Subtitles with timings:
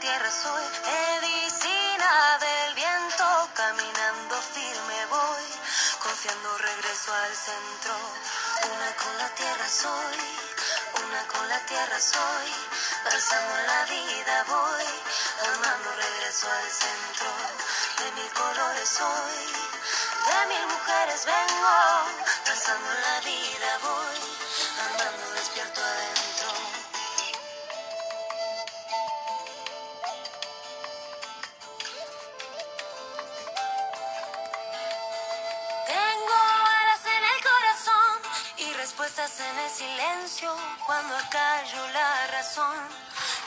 [0.00, 0.64] tierra soy,
[1.20, 5.44] medicina del viento, caminando firme voy,
[6.02, 7.94] confiando regreso al centro.
[8.72, 10.18] Una con la tierra soy,
[11.04, 12.48] una con la tierra soy,
[13.04, 14.88] danzando la vida voy,
[15.52, 17.30] amando regreso al centro.
[18.00, 19.44] De mil colores soy,
[20.26, 21.76] de mil mujeres vengo,
[22.46, 24.29] danzando la vida voy,
[40.30, 40.54] silencio
[40.86, 42.76] cuando acallo la razón.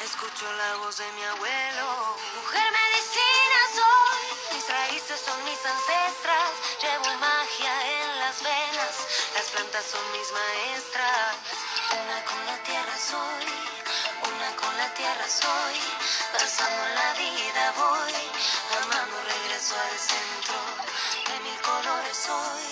[0.04, 2.18] Escucho la voz de mi abuelo.
[2.36, 6.52] Mujer medicina soy, mis raíces son mis ancestras.
[6.82, 8.96] Llevo magia en las venas,
[9.36, 11.36] las plantas son mis maestras.
[11.92, 13.46] Una con la tierra soy,
[14.30, 15.80] una con la tierra soy.
[16.34, 18.16] Danzando la vida voy,
[18.82, 20.60] amando regreso al centro.
[21.28, 22.68] De mil colores soy,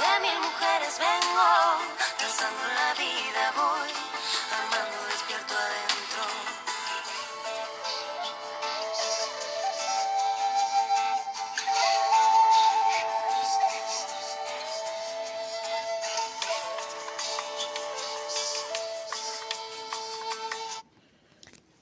[0.00, 2.07] de mil mujeres vengo.
[2.28, 3.88] La vida voy,
[4.52, 6.22] amando despierto adentro.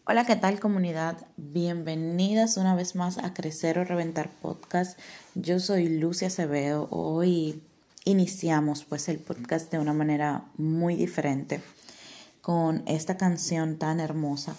[0.04, 1.26] Hola, ¿qué tal comunidad?
[1.36, 4.96] Bienvenidas una vez más a Crecer o Reventar Podcast.
[5.34, 6.86] Yo soy Lucia Acevedo.
[6.92, 7.64] Hoy
[8.06, 11.60] iniciamos pues el podcast de una manera muy diferente
[12.40, 14.54] con esta canción tan hermosa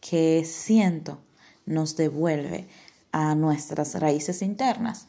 [0.00, 1.18] que siento
[1.64, 2.68] nos devuelve
[3.10, 5.06] a nuestras raíces internas.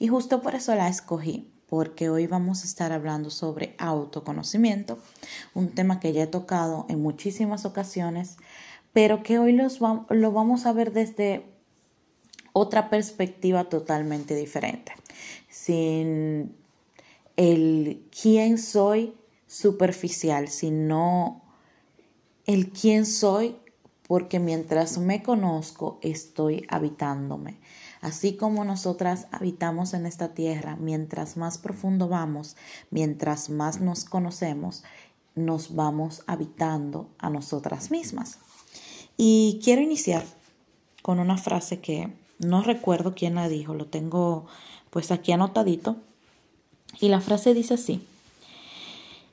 [0.00, 4.98] Y justo por eso la escogí, porque hoy vamos a estar hablando sobre autoconocimiento,
[5.54, 8.36] un tema que ya he tocado en muchísimas ocasiones,
[8.92, 11.46] pero que hoy los lo vamos a ver desde
[12.52, 14.92] otra perspectiva totalmente diferente,
[15.48, 16.60] sin
[17.36, 19.14] el quién soy
[19.46, 21.42] superficial, sino
[22.46, 23.56] el quién soy
[24.06, 27.58] porque mientras me conozco estoy habitándome.
[28.00, 32.56] Así como nosotras habitamos en esta tierra, mientras más profundo vamos,
[32.90, 34.82] mientras más nos conocemos,
[35.34, 38.38] nos vamos habitando a nosotras mismas.
[39.16, 40.24] Y quiero iniciar
[41.02, 44.46] con una frase que no recuerdo quién la dijo, lo tengo
[44.90, 45.96] pues aquí anotadito.
[47.00, 48.06] Y la frase dice así,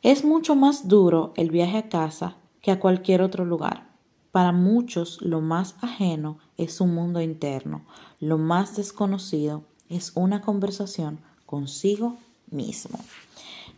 [0.02, 3.88] es mucho más duro el viaje a casa que a cualquier otro lugar.
[4.32, 7.82] Para muchos lo más ajeno es un mundo interno,
[8.20, 12.16] lo más desconocido es una conversación consigo
[12.52, 13.00] mismo.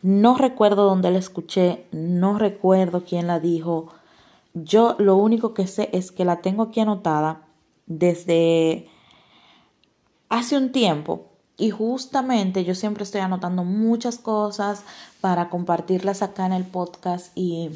[0.04, 3.88] No recuerdo dónde la escuché, no recuerdo quién la dijo,
[4.54, 7.48] yo lo único que sé es que la tengo aquí anotada
[7.86, 8.90] desde
[10.30, 11.31] hace un tiempo
[11.62, 14.82] y justamente yo siempre estoy anotando muchas cosas
[15.22, 17.70] para compartirlas acá en el podcast y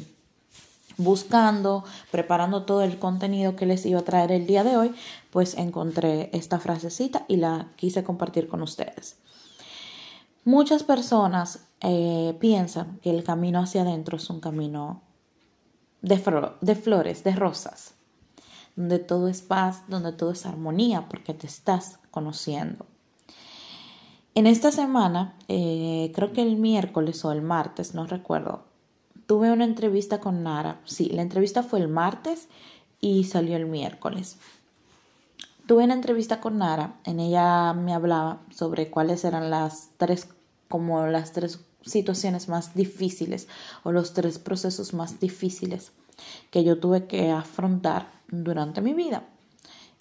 [0.96, 4.92] buscando, preparando todo el contenido que les iba a traer el día de hoy,
[5.30, 9.18] pues encontré esta frasecita y la quise compartir con ustedes.
[10.44, 15.02] Muchas personas eh, piensan que el camino hacia adentro es un camino
[16.02, 16.20] de,
[16.60, 17.94] de flores, de rosas,
[18.74, 22.84] donde todo es paz, donde todo es armonía, porque te estás conociendo.
[24.36, 28.64] En esta semana, eh, creo que el miércoles o el martes, no recuerdo,
[29.26, 30.78] tuve una entrevista con Nara.
[30.84, 32.48] Sí, la entrevista fue el martes
[33.00, 34.36] y salió el miércoles.
[35.66, 40.28] Tuve una entrevista con Nara, en ella me hablaba sobre cuáles eran las tres,
[40.68, 43.48] como las tres situaciones más difíciles
[43.84, 45.92] o los tres procesos más difíciles
[46.50, 49.22] que yo tuve que afrontar durante mi vida.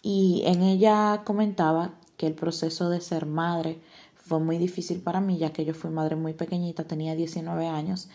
[0.02, 3.80] Y en ella comentaba que el proceso de ser madre
[4.25, 8.10] fue muy difícil para mí, ya que yo fui madre muy pequeñita, tenía 19 años,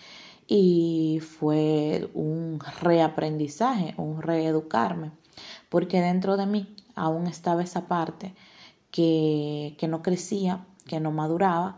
[0.49, 5.13] y fue un reaprendizaje, un reeducarme,
[5.69, 8.35] porque dentro de mí aún estaba esa parte
[8.91, 11.77] que, que no crecía, que no maduraba,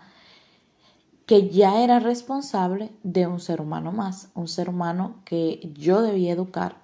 [1.26, 6.32] que ya era responsable de un ser humano más, un ser humano que yo debía
[6.32, 6.76] educar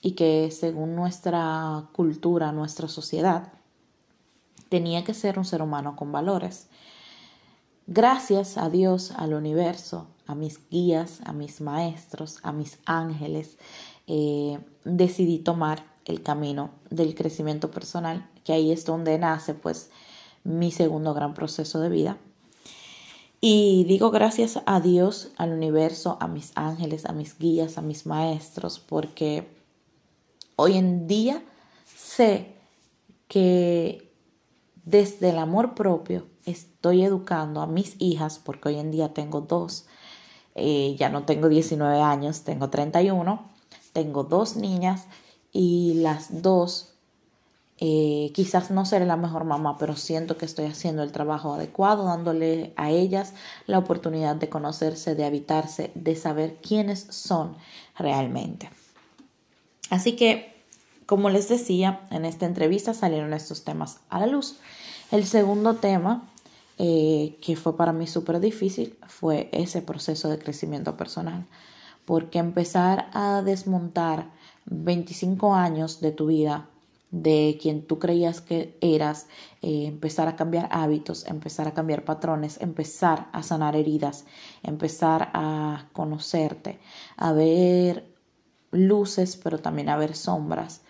[0.00, 3.52] y que según nuestra cultura, nuestra sociedad,
[4.72, 6.66] tenía que ser un ser humano con valores.
[7.86, 13.58] Gracias a Dios, al universo, a mis guías, a mis maestros, a mis ángeles,
[14.06, 19.90] eh, decidí tomar el camino del crecimiento personal, que ahí es donde nace pues
[20.42, 22.16] mi segundo gran proceso de vida,
[23.42, 28.06] Y digo gracias a Dios, al universo, a mis ángeles, a mis guías, a mis
[28.06, 29.46] maestros, porque
[30.56, 31.42] hoy en día
[31.84, 32.54] sé
[33.28, 34.11] que
[34.84, 39.86] desde el amor propio estoy educando a mis hijas, porque hoy en día tengo dos,
[40.54, 43.42] eh, ya no tengo 19 años, tengo 31,
[43.92, 45.06] tengo dos niñas
[45.52, 46.92] y las dos
[47.84, 52.04] eh, quizás no seré la mejor mamá, pero siento que estoy haciendo el trabajo adecuado,
[52.04, 53.34] dándole a ellas
[53.66, 57.56] la oportunidad de conocerse, de habitarse, de saber quiénes son
[57.98, 58.70] realmente.
[59.90, 60.51] Así que,
[61.12, 64.56] como les decía, en esta entrevista salieron estos temas a la luz.
[65.10, 66.26] El segundo tema,
[66.78, 71.44] eh, que fue para mí súper difícil, fue ese proceso de crecimiento personal,
[72.06, 74.30] porque empezar a desmontar
[74.64, 76.70] 25 años de tu vida
[77.10, 79.26] de quien tú creías que eras,
[79.60, 84.24] eh, empezar a cambiar hábitos, empezar a cambiar patrones, empezar a sanar heridas,
[84.62, 86.78] empezar a conocerte,
[87.18, 88.10] a ver
[88.70, 90.80] luces, pero también a ver sombras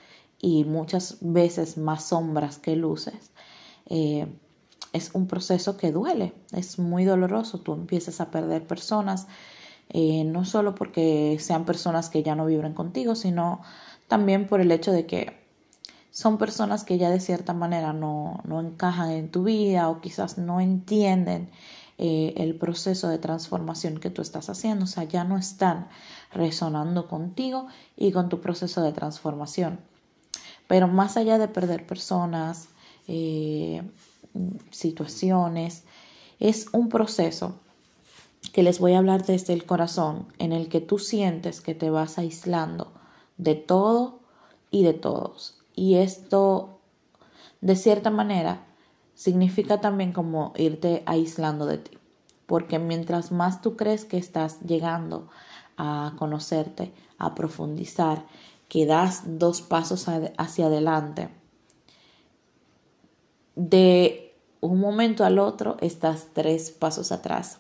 [0.43, 3.31] y muchas veces más sombras que luces.
[3.87, 4.27] Eh,
[4.93, 7.61] es un proceso que duele, es muy doloroso.
[7.61, 9.29] Tú empiezas a perder personas,
[9.89, 13.63] eh, no solo porque sean personas que ya no vibran contigo, sino
[14.09, 15.41] también por el hecho de que
[16.11, 20.37] son personas que ya de cierta manera no, no encajan en tu vida o quizás
[20.39, 21.51] no entienden
[21.99, 25.89] eh, el proceso de transformación que tú estás haciendo, o sea, ya no están
[26.33, 29.92] resonando contigo y con tu proceso de transformación.
[30.73, 32.71] Pero más allá de perder personas,
[33.07, 33.83] eh,
[34.71, 35.85] situaciones,
[36.41, 37.57] es un proceso
[38.55, 41.91] que les voy a hablar desde el corazón, en el que tú sientes que te
[41.91, 42.91] vas aislando
[43.37, 44.21] de todo
[44.71, 46.81] y de todos y esto,
[47.61, 48.65] de cierta manera,
[49.15, 51.99] significa también como irte aislando de ti.
[52.47, 55.29] Porque mientras más tú crees que estás llegando
[55.77, 58.25] a conocerte, a profundizar,
[58.73, 60.07] que das dos pasos
[60.39, 61.29] hacia adelante,
[63.55, 67.59] de un momento al otro estás tres pasos atrás.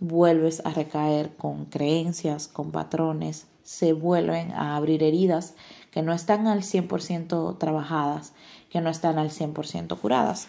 [0.00, 5.54] Vuelves a recaer con creencias, con patrones, se vuelven a abrir heridas
[5.92, 8.32] que no están al 100% trabajadas,
[8.68, 10.48] que no están al 100% curadas.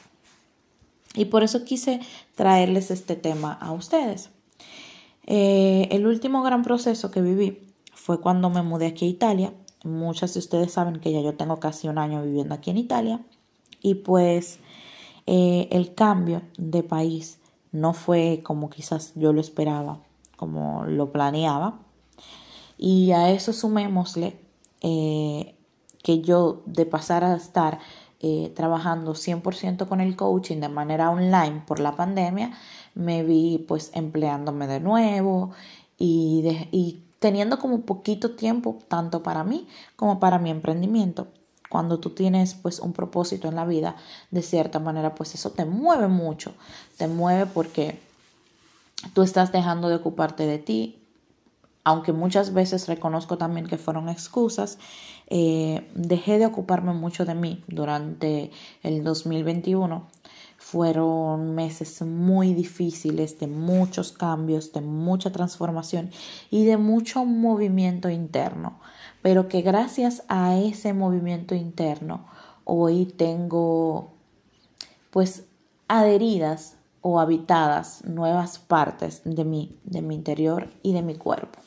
[1.14, 2.00] Y por eso quise
[2.34, 4.32] traerles este tema a ustedes.
[5.28, 7.60] Eh, el último gran proceso que viví
[7.94, 9.54] fue cuando me mudé aquí a Italia.
[9.84, 13.22] Muchas de ustedes saben que ya yo tengo casi un año viviendo aquí en Italia.
[13.82, 14.60] Y pues
[15.26, 17.40] eh, el cambio de país
[17.72, 20.00] no fue como quizás yo lo esperaba,
[20.36, 21.80] como lo planeaba.
[22.78, 24.38] Y a eso sumémosle
[24.82, 25.56] eh,
[26.04, 27.80] que yo de pasar a estar
[28.22, 32.52] eh, trabajando 100% con el coaching de manera online por la pandemia,
[32.96, 35.52] me vi pues empleándome de nuevo
[35.98, 41.28] y, y teniendo como poquito tiempo tanto para mí como para mi emprendimiento.
[41.70, 43.96] Cuando tú tienes pues un propósito en la vida,
[44.32, 46.54] de cierta manera pues eso te mueve mucho,
[46.98, 48.00] te mueve porque
[49.14, 51.00] tú estás dejando de ocuparte de ti,
[51.84, 54.80] aunque muchas veces reconozco también que fueron excusas,
[55.28, 58.52] eh, dejé de ocuparme mucho de mí durante
[58.84, 60.08] el 2021.
[60.72, 66.12] Fueron meses muy difíciles, de muchos cambios, de mucha transformación
[66.52, 68.80] y de mucho movimiento interno.
[69.24, 72.28] Pero que gracias a ese movimiento interno,
[72.66, 74.12] hoy tengo
[75.10, 75.46] pues
[75.88, 81.58] adheridas o habitadas nuevas partes de mí, de mi interior y de mi cuerpo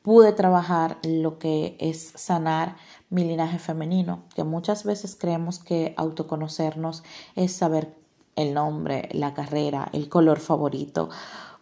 [0.00, 2.76] pude trabajar lo que es sanar
[3.10, 7.02] mi linaje femenino, que muchas veces creemos que autoconocernos
[7.34, 8.05] es saber
[8.36, 11.08] el nombre, la carrera, el color favorito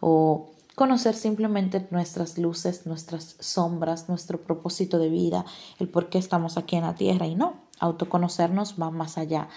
[0.01, 5.45] o conocer simplemente nuestras luces, nuestras sombras, nuestro propósito de vida,
[5.79, 9.47] el por qué estamos aquí en la tierra y no, autoconocernos va más allá,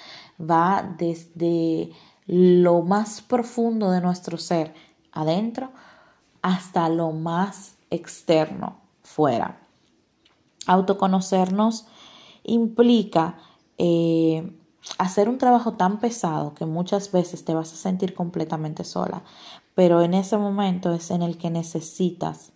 [0.40, 1.90] va desde
[2.26, 4.74] lo más profundo de nuestro ser
[5.12, 5.70] adentro
[6.40, 9.60] hasta lo más externo, fuera.
[10.66, 11.86] Autoconocernos
[12.44, 13.38] implica
[13.78, 14.52] eh,
[14.96, 19.22] hacer un trabajo tan pesado que muchas veces te vas a sentir completamente sola,
[19.74, 22.52] pero en ese momento es en el que necesitas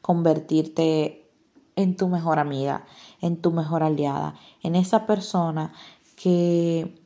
[0.00, 1.28] convertirte
[1.76, 2.84] en tu mejor amiga,
[3.20, 5.72] en tu mejor aliada, en esa persona
[6.16, 6.98] que,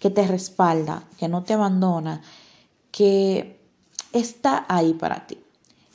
[0.00, 2.22] que te respalda, que no te abandona,
[2.90, 3.60] que
[4.12, 5.38] está ahí para ti.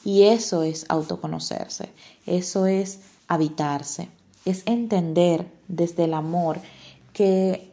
[0.03, 1.91] Y eso es autoconocerse,
[2.25, 4.09] eso es habitarse,
[4.45, 6.59] es entender desde el amor
[7.13, 7.71] que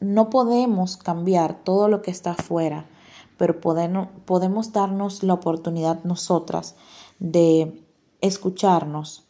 [0.00, 2.86] no podemos cambiar todo lo que está afuera,
[3.38, 6.74] pero podemos darnos la oportunidad nosotras
[7.18, 7.82] de
[8.20, 9.24] escucharnos.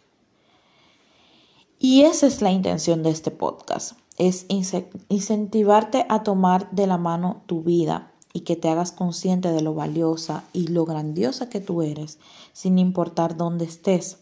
[1.78, 7.42] Y esa es la intención de este podcast, es incentivarte a tomar de la mano
[7.46, 11.82] tu vida y que te hagas consciente de lo valiosa y lo grandiosa que tú
[11.82, 12.18] eres,
[12.52, 14.18] sin importar dónde estés,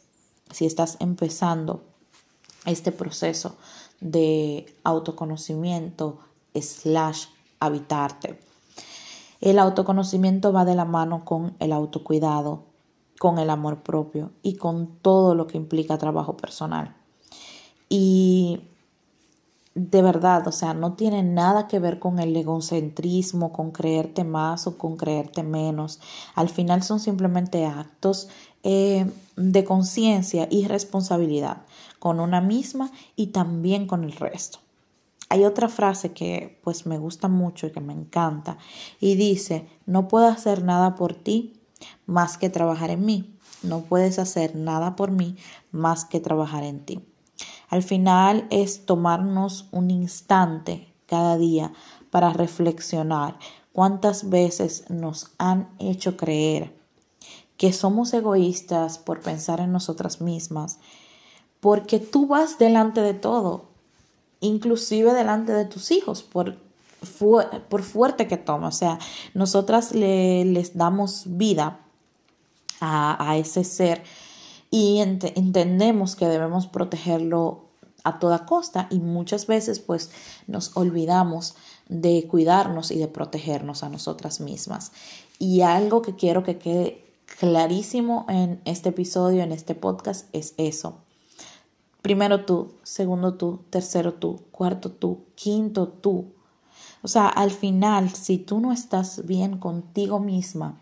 [0.51, 1.85] si estás empezando
[2.67, 3.57] este proceso
[4.05, 6.19] de autoconocimiento
[6.55, 7.27] slash
[7.59, 8.39] habitarte.
[9.41, 12.65] El autoconocimiento va de la mano con el autocuidado,
[13.19, 16.95] con el amor propio y con todo lo que implica trabajo personal.
[17.89, 18.61] Y
[19.75, 24.69] de verdad, o sea, no tiene nada que ver con el egocentrismo, con creerte más
[24.69, 26.01] o con creerte menos.
[26.37, 28.29] Al final son simplemente actos
[28.63, 31.63] eh, de conciencia y responsabilidad
[31.99, 34.61] con una misma y también con el resto.
[35.29, 38.59] Hay otra frase que pues me gusta mucho y que me encanta
[39.01, 41.61] y dice, no puedo hacer nada por ti
[42.07, 43.37] más que trabajar en mí.
[43.63, 45.37] No puedes hacer nada por mí
[45.73, 47.03] más que trabajar en ti.
[47.75, 51.73] Al final es tomarnos un instante cada día
[52.13, 53.37] para reflexionar
[53.73, 56.73] cuántas veces nos han hecho creer
[57.57, 60.79] que somos egoístas por pensar en nosotras mismas,
[61.59, 63.65] porque tú vas delante de todo,
[64.39, 66.57] inclusive delante de tus hijos, por,
[67.83, 68.69] fuerte que toma.
[68.69, 69.01] O sea,
[69.35, 71.81] nosotras le, les damos vida
[72.81, 74.05] a ese ser
[74.75, 77.64] y entendemos que debemos protegerlo
[78.05, 80.11] a toda costa y muchas veces pues
[80.47, 81.57] nos olvidamos
[81.89, 84.93] de cuidarnos y de protegernos a nosotras mismas.
[85.39, 87.05] Y algo que quiero que quede
[87.39, 90.99] clarísimo en este episodio, en este podcast, es eso.
[92.03, 96.27] Primero tú, segundo tú, tercero tú, cuarto tú, quinto tú.
[97.03, 100.81] O sea, al final, si tú no estás bien contigo misma,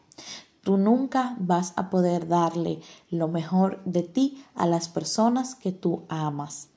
[0.63, 6.05] Tú nunca vas a poder darle lo mejor de ti a las personas que tú
[6.09, 6.69] amas.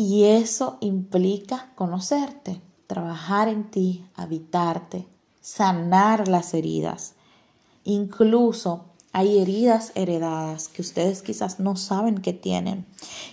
[0.00, 5.08] Y eso implica conocerte, trabajar en ti, habitarte,
[5.40, 7.14] sanar las heridas.
[7.82, 12.86] Incluso hay heridas heredadas que ustedes quizás no saben que tienen,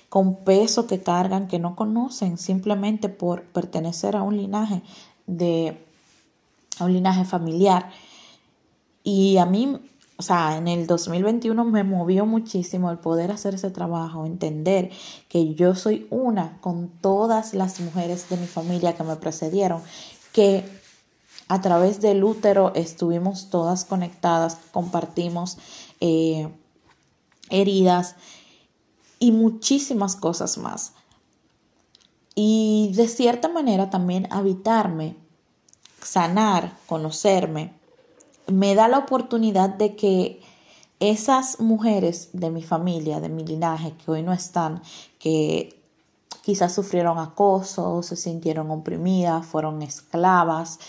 [0.10, 4.82] con peso que cargan que no conocen simplemente por pertenecer a un linaje
[5.28, 5.86] de
[6.80, 7.92] a un linaje familiar
[9.06, 9.78] y a mí,
[10.18, 14.90] o sea, en el 2021 me movió muchísimo el poder hacer ese trabajo, entender
[15.28, 19.82] que yo soy una con todas las mujeres de mi familia que me precedieron,
[20.32, 20.64] que
[21.50, 25.58] a través del útero estuvimos todas conectadas, compartimos
[26.00, 26.48] eh,
[27.50, 28.16] heridas
[29.20, 30.94] y muchísimas cosas más.
[32.36, 35.18] Y de cierta manera también habitarme,
[36.02, 37.74] sanar, conocerme,
[38.48, 40.42] me da la oportunidad de que
[41.00, 44.82] esas mujeres de mi familia, de mi linaje, que hoy no están,
[45.20, 45.82] que
[46.42, 50.80] quizás sufrieron acoso, se sintieron oprimidas, fueron esclavas,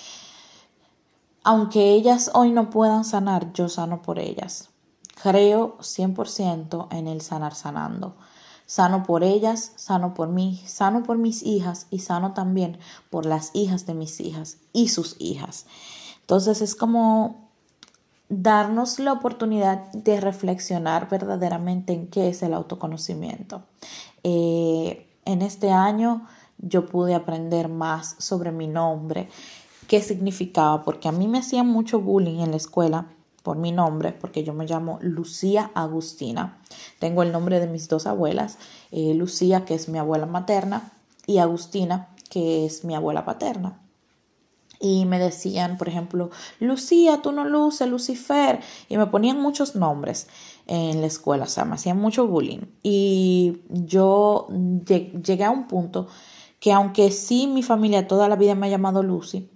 [1.42, 4.68] aunque ellas hoy no puedan sanar, yo sano por ellas.
[5.22, 8.16] Creo 100% en el sanar sanando.
[8.66, 12.78] Sano por ellas, sano por mí, sano por mis hijas y sano también
[13.10, 15.66] por las hijas de mis hijas y sus hijas.
[16.22, 17.45] Entonces es como
[18.28, 23.62] darnos la oportunidad de reflexionar verdaderamente en qué es el autoconocimiento.
[24.24, 26.26] Eh, en este año
[26.58, 29.28] yo pude aprender más sobre mi nombre,
[29.86, 33.06] qué significaba, porque a mí me hacían mucho bullying en la escuela
[33.42, 36.58] por mi nombre, porque yo me llamo Lucía Agustina.
[36.98, 38.58] Tengo el nombre de mis dos abuelas,
[38.90, 40.92] eh, Lucía, que es mi abuela materna,
[41.26, 43.78] y Agustina, que es mi abuela paterna
[44.80, 46.30] y me decían, por ejemplo,
[46.60, 50.28] Lucía, tú no luces, Lucifer, y me ponían muchos nombres
[50.66, 52.62] en la escuela, o sea, me hacían mucho bullying.
[52.82, 56.08] Y yo llegué a un punto
[56.60, 59.48] que aunque sí mi familia toda la vida me ha llamado Lucy,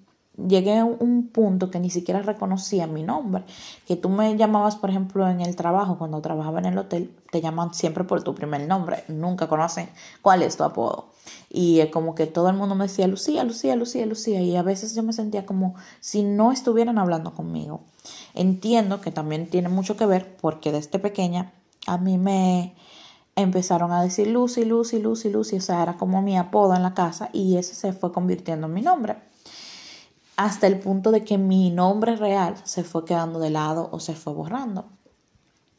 [0.49, 3.45] llegué a un punto que ni siquiera reconocía mi nombre.
[3.87, 7.41] Que tú me llamabas, por ejemplo, en el trabajo, cuando trabajaba en el hotel, te
[7.41, 9.89] llaman siempre por tu primer nombre, nunca conocen
[10.23, 11.07] cuál es tu apodo.
[11.49, 14.95] Y como que todo el mundo me decía, Lucía, Lucía, Lucía, Lucía, y a veces
[14.95, 17.81] yo me sentía como si no estuvieran hablando conmigo.
[18.35, 21.53] Entiendo que también tiene mucho que ver porque desde pequeña
[21.87, 22.75] a mí me
[23.37, 26.95] empezaron a decir Lucy, Lucy, Lucy, Lucy, o sea, era como mi apodo en la
[26.95, 29.30] casa y ese se fue convirtiendo en mi nombre
[30.45, 34.15] hasta el punto de que mi nombre real se fue quedando de lado o se
[34.15, 34.87] fue borrando.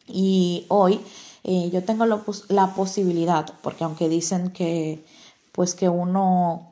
[0.07, 1.01] Y hoy
[1.43, 5.03] eh, yo tengo la posibilidad, porque aunque dicen que
[5.51, 6.67] pues que uno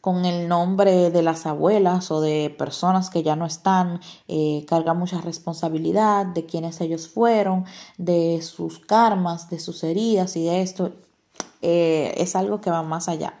[0.00, 4.94] con el nombre de las abuelas o de personas que ya no están, eh, carga
[4.94, 7.64] mucha responsabilidad de quienes ellos fueron,
[7.96, 10.92] de sus karmas, de sus heridas y de esto.
[11.62, 13.34] Eh, es algo que va más allá.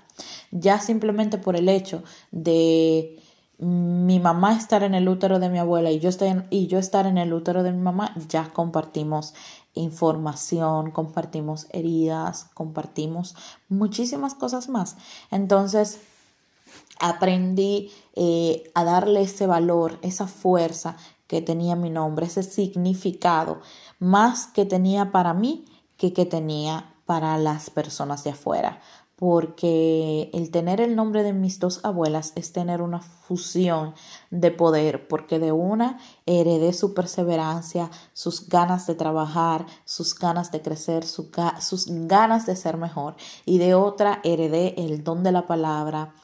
[0.50, 3.22] Ya simplemente por el hecho de
[3.58, 7.06] mi mamá estar en el útero de mi abuela y yo, estar y yo estar
[7.06, 9.34] en el útero de mi mamá, ya compartimos
[9.74, 13.34] información, compartimos heridas, compartimos
[13.68, 14.96] muchísimas cosas más.
[15.30, 16.00] Entonces,
[17.00, 20.96] aprendí eh, a darle ese valor, esa fuerza
[21.26, 23.60] que tenía mi nombre, ese significado,
[23.98, 25.64] más que tenía para mí
[25.96, 28.80] que que tenía para las personas de afuera.
[29.18, 33.94] Porque el tener el nombre de mis dos abuelas es tener una fusión
[34.30, 40.62] de poder, porque de una heredé su perseverancia, sus ganas de trabajar, sus ganas de
[40.62, 46.14] crecer, sus ganas de ser mejor, y de otra heredé el don de la palabra,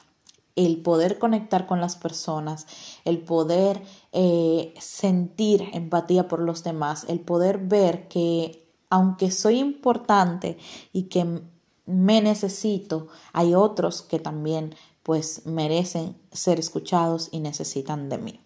[0.55, 2.65] el poder conectar con las personas,
[3.03, 3.81] el poder
[4.13, 10.57] eh, sentir empatía por los demás, el poder ver que aunque soy importante
[10.93, 11.41] y que
[11.85, 18.41] me necesito, hay otros que también pues merecen ser escuchados y necesitan de mí.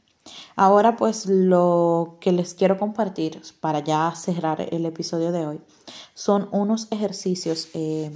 [0.55, 5.61] Ahora pues lo que les quiero compartir para ya cerrar el episodio de hoy
[6.13, 8.11] son unos ejercicios eh,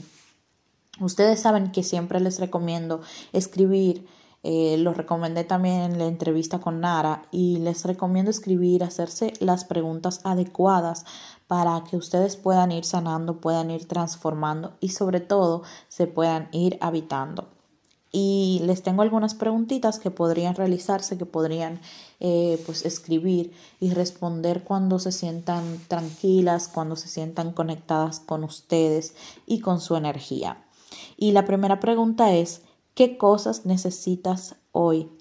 [1.00, 3.01] Ustedes saben que siempre les recomiendo
[3.32, 4.06] escribir,
[4.44, 9.64] eh, lo recomendé también en la entrevista con Nara y les recomiendo escribir, hacerse las
[9.64, 11.06] preguntas adecuadas
[11.48, 16.78] para que ustedes puedan ir sanando, puedan ir transformando y sobre todo se puedan ir
[16.82, 17.48] habitando.
[18.12, 21.79] Y les tengo algunas preguntitas que podrían realizarse, que podrían
[22.20, 29.16] eh, pues escribir y responder cuando se sientan tranquilas, cuando se sientan conectadas con ustedes
[29.48, 30.64] y con su energía.
[31.18, 32.62] Y la primera pregunta es,
[32.94, 35.12] ¿qué cosas necesitas hoy?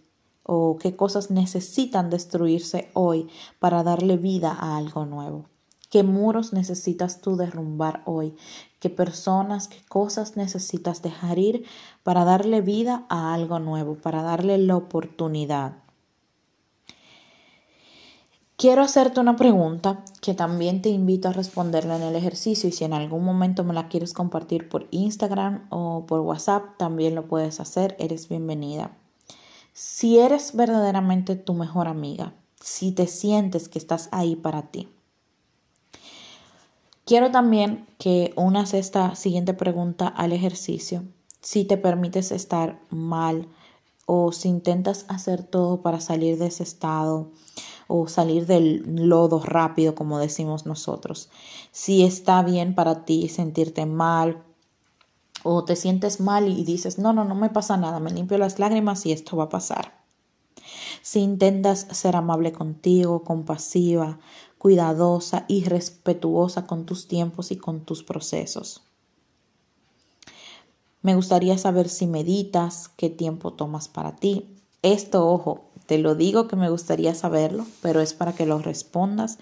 [0.45, 5.47] ¿O qué cosas necesitan destruirse hoy para darle vida a algo nuevo?
[5.89, 8.35] ¿Qué muros necesitas tú derrumbar hoy?
[8.81, 11.67] ¿Qué personas, qué cosas necesitas dejar ir
[12.03, 15.82] para darle vida a algo nuevo, para darle la oportunidad?
[18.63, 22.85] Quiero hacerte una pregunta que también te invito a responderla en el ejercicio y si
[22.85, 27.59] en algún momento me la quieres compartir por Instagram o por WhatsApp, también lo puedes
[27.59, 28.93] hacer, eres bienvenida.
[29.73, 34.89] Si eres verdaderamente tu mejor amiga, si te sientes que estás ahí para ti.
[37.05, 41.03] Quiero también que unas esta siguiente pregunta al ejercicio,
[41.41, 43.49] si te permites estar mal
[44.07, 47.31] o si intentas hacer todo para salir de ese estado
[47.87, 51.29] o salir del lodo rápido, como decimos nosotros.
[51.71, 54.43] Si está bien para ti sentirte mal
[55.43, 58.59] o te sientes mal y dices, no, no, no me pasa nada, me limpio las
[58.59, 60.01] lágrimas y esto va a pasar.
[61.03, 64.21] Si intentas ser amable contigo, compasiva,
[64.59, 68.83] cuidadosa y respetuosa con tus tiempos y con tus procesos.
[71.03, 74.47] Me gustaría saber si meditas, qué tiempo tomas para ti.
[74.83, 79.39] Esto, ojo, te lo digo que me gustaría saberlo, pero es para que lo respondas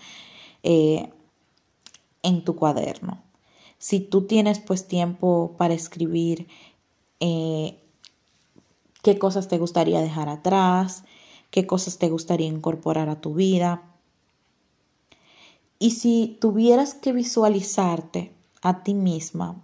[0.62, 1.10] eh,
[2.22, 3.22] en tu cuaderno.
[3.78, 6.48] Si tú tienes pues tiempo para escribir
[7.20, 7.78] eh,
[9.02, 11.04] qué cosas te gustaría dejar atrás,
[11.50, 13.82] qué cosas te gustaría incorporar a tu vida.
[15.78, 19.62] Y si tuvieras que visualizarte a ti misma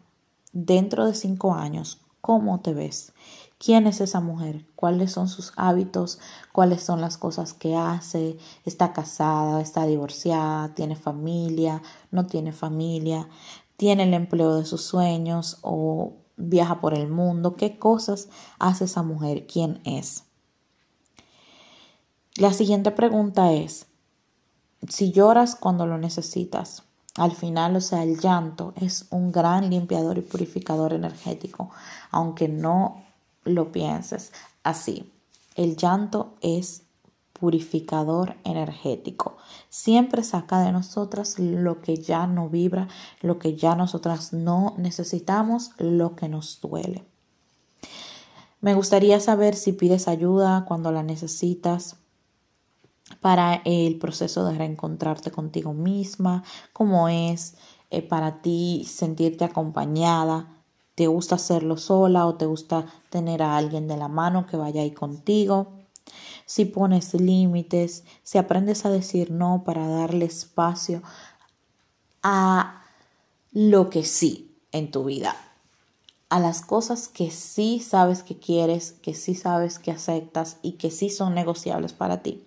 [0.57, 3.13] dentro de cinco años, ¿cómo te ves?
[3.59, 4.65] ¿Quién es esa mujer?
[4.75, 6.19] ¿Cuáles son sus hábitos?
[6.53, 8.39] ¿Cuáles son las cosas que hace?
[8.65, 9.61] ¿Está casada?
[9.61, 10.75] ¿Está divorciada?
[10.75, 11.83] ¿Tiene familia?
[12.11, 13.29] ¿No tiene familia?
[13.77, 15.59] ¿Tiene el empleo de sus sueños?
[15.61, 17.57] ¿O viaja por el mundo?
[17.57, 19.47] ¿Qué cosas hace esa mujer?
[19.47, 20.25] ¿Quién es?
[22.37, 23.87] La siguiente pregunta es,
[24.89, 26.86] si lloras cuando lo necesitas,
[27.17, 31.71] al final, o sea, el llanto es un gran limpiador y purificador energético,
[32.11, 33.05] aunque no
[33.45, 35.13] lo pienses así.
[35.55, 36.83] El llanto es
[37.33, 39.37] purificador energético.
[39.69, 42.89] Siempre saca de nosotras lo que ya no vibra,
[43.21, 47.05] lo que ya nosotras no necesitamos, lo que nos duele.
[48.61, 51.97] Me gustaría saber si pides ayuda cuando la necesitas
[53.21, 57.55] para el proceso de reencontrarte contigo misma, cómo es
[57.91, 60.57] eh, para ti sentirte acompañada,
[60.97, 64.81] ¿Te gusta hacerlo sola o te gusta tener a alguien de la mano que vaya
[64.81, 65.69] ahí contigo?
[66.47, 71.03] Si pones límites, si aprendes a decir no para darle espacio
[72.23, 72.83] a
[73.53, 75.37] lo que sí en tu vida.
[76.29, 80.91] a las cosas que sí sabes que quieres, que sí sabes que aceptas y que
[80.91, 82.43] sí son negociables para ti.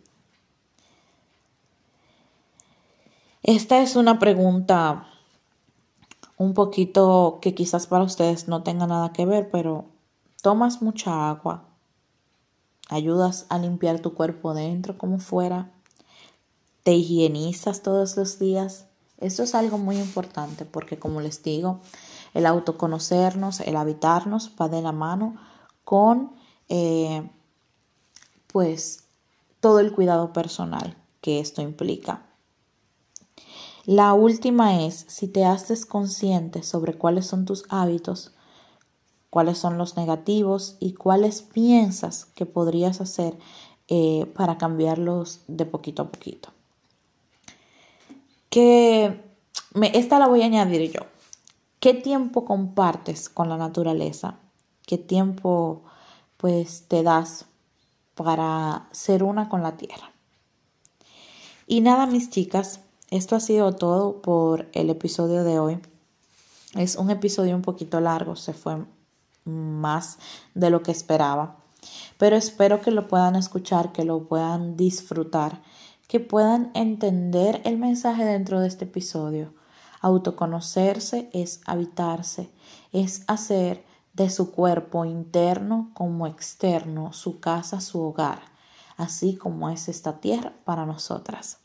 [3.50, 5.08] Esta es una pregunta
[6.38, 9.86] un poquito que quizás para ustedes no tenga nada que ver, pero
[10.44, 11.66] tomas mucha agua,
[12.90, 15.72] ayudas a limpiar tu cuerpo dentro como fuera,
[16.84, 18.86] te higienizas todos los días.
[19.18, 21.80] Esto es algo muy importante porque como les digo,
[22.36, 25.38] el autoconocernos, el habitarnos va de la mano
[25.84, 26.36] con
[26.68, 27.28] eh,
[28.46, 29.06] pues
[29.60, 32.29] todo el cuidado personal que esto implica.
[33.90, 38.34] La última es si te haces consciente sobre cuáles son tus hábitos,
[39.32, 43.36] cuáles son los negativos y cuáles piensas que podrías hacer
[43.88, 46.50] eh, para cambiarlos de poquito a poquito.
[48.52, 49.24] Que
[49.74, 51.02] me, esta la voy a añadir yo.
[51.80, 54.36] ¿Qué tiempo compartes con la naturaleza?
[54.86, 55.82] ¿Qué tiempo
[56.38, 57.48] pues te das
[58.14, 60.12] para ser una con la tierra?
[61.66, 65.80] Y nada, mis chicas, esto ha sido todo por el episodio de hoy.
[66.76, 68.86] Es un episodio un poquito largo, se fue
[69.46, 70.20] más
[70.54, 71.58] de lo que esperaba.
[72.18, 75.62] Pero espero que lo puedan escuchar, que lo puedan disfrutar,
[76.08, 79.54] que puedan entender el mensaje dentro de este episodio.
[80.02, 82.52] Autoconocerse es habitarse,
[82.92, 88.42] es hacer de su cuerpo interno como externo su casa, su hogar,
[88.98, 91.60] así como es esta tierra para nosotras.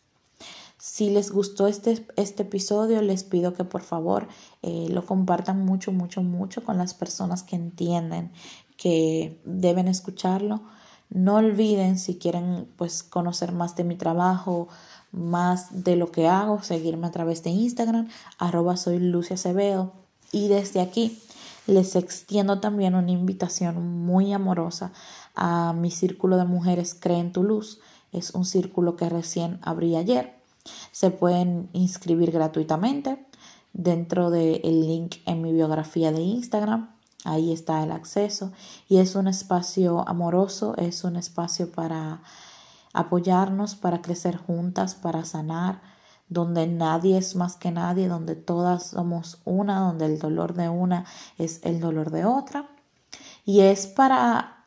[0.87, 4.29] Si les gustó este, este episodio, les pido que por favor
[4.61, 8.31] eh, lo compartan mucho, mucho, mucho con las personas que entienden
[8.77, 10.61] que deben escucharlo.
[11.09, 14.69] No olviden si quieren pues conocer más de mi trabajo,
[15.11, 19.37] más de lo que hago, seguirme a través de Instagram, arroba soy Lucia.
[20.33, 21.19] Y desde aquí
[21.67, 24.93] les extiendo también una invitación muy amorosa
[25.35, 27.81] a mi círculo de mujeres Creen tu Luz.
[28.13, 30.44] Es un círculo que recién abrí ayer
[30.93, 33.27] se pueden inscribir gratuitamente
[33.73, 36.95] dentro del link en mi biografía de Instagram.
[37.25, 38.53] Ahí está el acceso
[38.89, 42.23] y es un espacio amoroso, es un espacio para
[42.93, 45.83] apoyarnos, para crecer juntas, para sanar,
[46.29, 51.05] donde nadie es más que nadie, donde todas somos una, donde el dolor de una
[51.39, 52.69] es el dolor de otra.
[53.45, 54.67] Y es para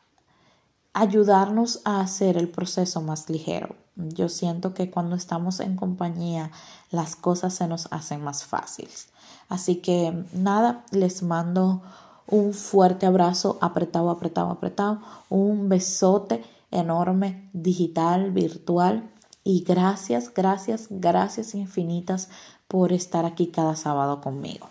[0.92, 3.74] ayudarnos a hacer el proceso más ligero.
[3.98, 6.52] Yo siento que cuando estamos en compañía
[6.90, 9.08] las cosas se nos hacen más fáciles.
[9.48, 11.82] Así que nada, les mando
[12.28, 19.10] un fuerte abrazo, apretado, apretado, apretado, un besote enorme, digital, virtual.
[19.42, 22.28] Y gracias, gracias, gracias infinitas
[22.68, 24.68] por estar aquí cada sábado conmigo.